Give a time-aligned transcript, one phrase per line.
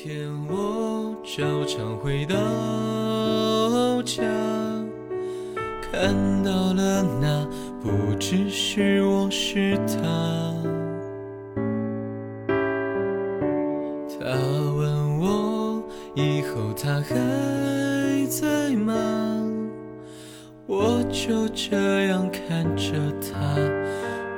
[0.00, 2.36] 天我照常回到
[4.04, 4.22] 家，
[5.90, 7.44] 看到了那
[7.82, 9.96] 不只是我是他。
[14.20, 14.24] 他
[14.76, 15.82] 问我
[16.14, 17.16] 以后他还
[18.30, 18.94] 在吗？
[20.68, 23.56] 我就这样看着他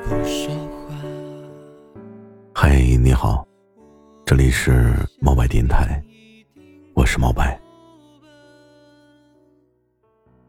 [0.04, 0.96] 不说话。
[2.54, 3.46] 嗨，你好，
[4.30, 6.00] 这里是猫白电台，
[6.94, 7.60] 我是猫白。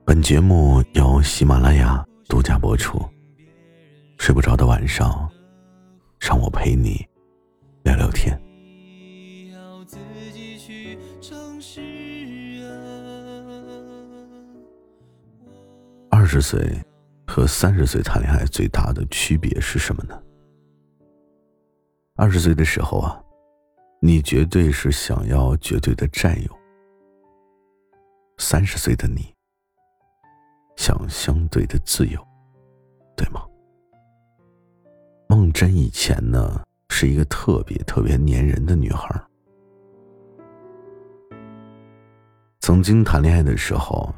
[0.05, 3.03] 本节目由喜马拉雅独家播出。
[4.19, 5.27] 睡不着的晚上，
[6.19, 7.03] 让我陪你
[7.81, 8.39] 聊聊天。
[16.11, 16.71] 二十岁
[17.25, 20.21] 和三十岁谈恋爱最大的区别是什么呢？
[22.15, 23.19] 二十岁的时候啊，
[24.03, 26.49] 你绝对是想要绝对的占有；
[28.39, 29.31] 三十岁的你，
[30.75, 32.19] 想相对的自由，
[33.15, 33.45] 对吗？
[35.29, 39.07] 梦真以前呢是一个特别特别粘人的女孩，
[42.61, 44.11] 曾经谈恋爱的时候。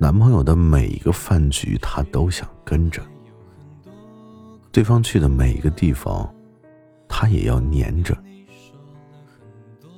[0.00, 3.02] 男朋友的每一个饭局，她都想跟着；
[4.70, 6.32] 对方去的每一个地方，
[7.08, 8.16] 她也要黏着。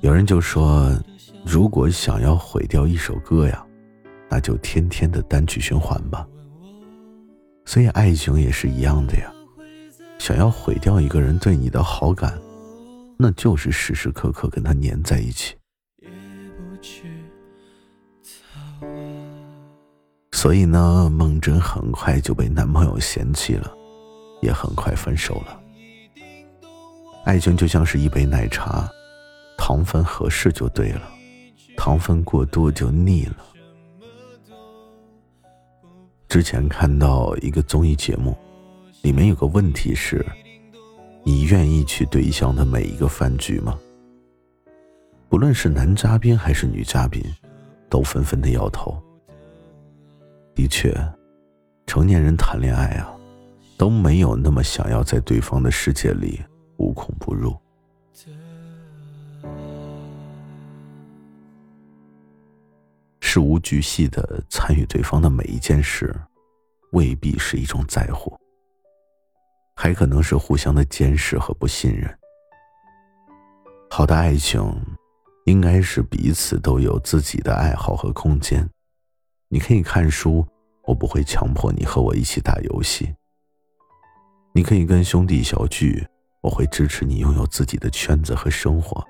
[0.01, 0.91] 有人就说，
[1.45, 3.63] 如果想要毁掉一首歌呀，
[4.27, 6.27] 那就天天的单曲循环吧。
[7.65, 9.31] 所以爱情也是一样的呀，
[10.17, 12.35] 想要毁掉一个人对你的好感，
[13.15, 15.55] 那就是时时刻刻跟他黏在一起。
[20.31, 23.71] 所以呢，梦真很快就被男朋友嫌弃了，
[24.41, 25.61] 也很快分手了。
[27.23, 28.89] 爱情就像是一杯奶茶，
[29.63, 31.03] 糖分合适就对了，
[31.77, 33.37] 糖分过多就腻了。
[36.27, 38.35] 之前看到一个综艺节目，
[39.03, 40.25] 里面有个问题是：
[41.23, 43.79] 你愿意去对象的每一个饭局吗？
[45.29, 47.23] 不论是男嘉宾还是女嘉宾，
[47.87, 48.99] 都纷纷的摇头。
[50.55, 50.91] 的确，
[51.85, 53.15] 成年人谈恋爱啊，
[53.77, 56.41] 都没有那么想要在对方的世界里
[56.77, 57.55] 无孔不入。
[63.33, 66.13] 事无巨细的参与对方的每一件事，
[66.91, 68.37] 未必是一种在乎，
[69.73, 72.13] 还可能是互相的监视和不信任。
[73.89, 74.61] 好的爱情，
[75.45, 78.69] 应该是彼此都有自己的爱好和空间。
[79.47, 80.45] 你可以看书，
[80.83, 83.15] 我不会强迫你和我一起打游戏。
[84.53, 86.05] 你可以跟兄弟小聚，
[86.41, 89.01] 我会支持你拥有自己的圈子和生活。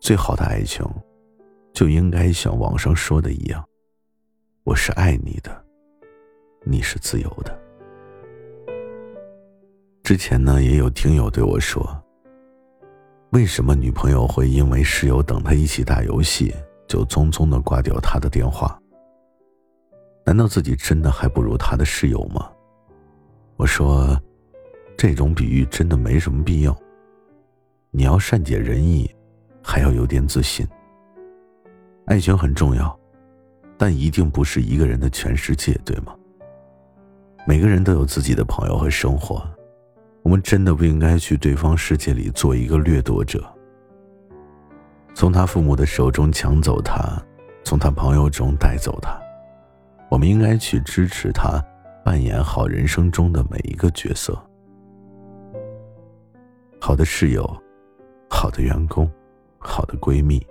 [0.00, 0.86] 最好的爱情，
[1.74, 3.62] 就应该像网上说的一样，
[4.62, 5.64] 我是爱你的，
[6.62, 7.60] 你是自由的。
[10.04, 11.84] 之前呢，也有听友对我说，
[13.30, 16.54] 为什么女朋友会因为室友等他一起打游戏？
[16.86, 18.80] 就匆匆的挂掉他的电话。
[20.24, 22.48] 难道自己真的还不如他的室友吗？
[23.56, 24.16] 我说，
[24.96, 26.76] 这种比喻真的没什么必要。
[27.90, 29.10] 你要善解人意，
[29.60, 30.64] 还要有点自信。
[32.06, 32.94] 爱情很重要，
[33.78, 36.14] 但一定不是一个人的全世界，对吗？
[37.46, 39.42] 每个人都有自己的朋友和生活，
[40.22, 43.42] 我们真的不应该去对方世界里做一个掠夺者。
[45.14, 47.22] 从他父母的手中抢走他，
[47.64, 49.18] 从他朋友中带走他，
[50.10, 51.62] 我们应该去支持他，
[52.04, 54.38] 扮演好人生中的每一个角色。
[56.78, 57.48] 好的室友，
[58.28, 59.10] 好的员工，
[59.58, 60.46] 好的闺蜜，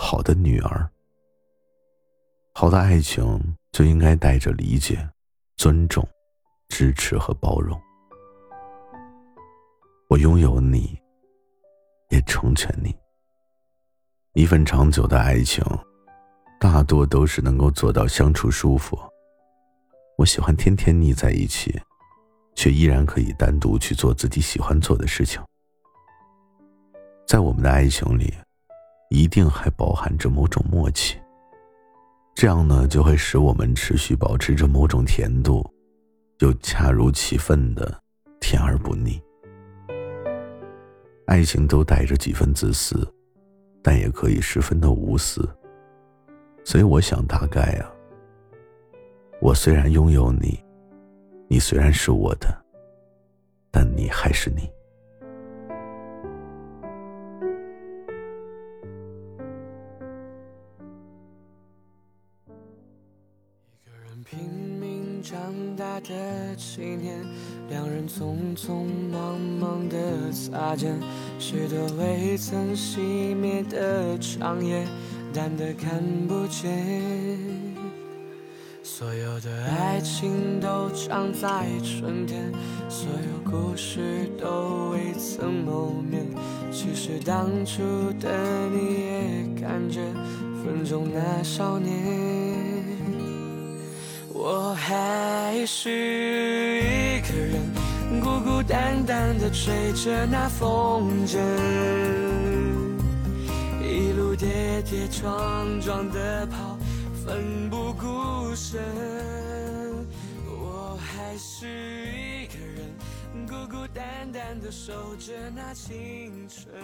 [0.00, 0.88] 好的女儿。
[2.54, 5.06] 好的爱情就应该带着理解、
[5.56, 6.06] 尊重、
[6.68, 7.78] 支持和包容。
[10.08, 10.96] 我拥有你，
[12.10, 12.96] 也成全你。
[14.34, 15.64] 一份长久的爱情，
[16.60, 18.96] 大多都是能够做到相处舒服。
[20.16, 21.76] 我喜欢天天腻在一起，
[22.54, 25.42] 却依然可以单独去做自己喜欢做的事情。
[27.26, 28.32] 在我们的爱情里，
[29.10, 31.18] 一定还包含着某种默契。
[32.34, 35.68] 这样呢，就会使我们持续保持着某种甜度，
[36.40, 38.00] 又恰如其分的
[38.40, 39.20] 甜而不腻。
[41.26, 43.06] 爱情都带着几分自私。
[43.80, 45.48] 但也可以十分的无私，
[46.64, 47.90] 所以我想，大概啊，
[49.40, 50.62] 我虽然拥有你，
[51.48, 52.48] 你虽然是我的，
[53.70, 54.68] 但你还是你。
[65.30, 65.38] 长
[65.76, 67.22] 大的纪念，
[67.68, 70.98] 两人匆匆忙忙的擦肩，
[71.38, 74.86] 许多未曾熄灭的长夜，
[75.34, 77.38] 淡得看不见。
[78.82, 82.50] 所有的爱情都长在春天，
[82.88, 86.24] 所有故事都未曾谋面。
[86.72, 87.82] 其实当初
[88.18, 90.00] 的你也感觉
[90.64, 92.47] 分中那少年。
[94.88, 97.60] 还是一个人，
[98.22, 101.38] 孤孤单单的吹着那风筝，
[103.82, 106.78] 一路跌跌撞撞的跑，
[107.22, 108.82] 奋不顾身。
[110.46, 116.74] 我还是一个人，孤孤单单的守着那青春，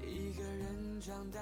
[0.00, 1.40] 一个人长大，